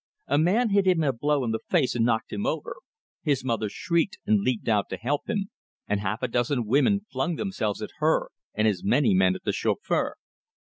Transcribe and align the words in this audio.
A 0.25 0.39
man 0.39 0.71
hit 0.71 0.87
him 0.87 1.03
a 1.03 1.13
blow 1.13 1.43
in 1.43 1.51
the 1.51 1.59
face 1.69 1.93
and 1.93 2.03
knocked 2.03 2.33
him 2.33 2.43
over; 2.47 2.77
his 3.21 3.43
mother 3.45 3.69
shrieked, 3.69 4.17
and 4.25 4.39
leaped 4.41 4.67
out 4.67 4.89
to 4.89 4.97
help 4.97 5.29
him, 5.29 5.51
and 5.87 5.99
half 5.99 6.23
a 6.23 6.27
dozen 6.27 6.65
women 6.65 7.05
flung 7.11 7.35
themselves 7.35 7.83
at 7.83 7.91
her, 7.99 8.31
and 8.55 8.67
as 8.67 8.83
many 8.83 9.13
men 9.13 9.35
at 9.35 9.43
the 9.43 9.53
chauffeur. 9.53 10.15